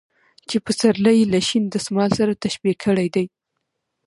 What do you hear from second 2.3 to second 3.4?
تشبيه کړى دى.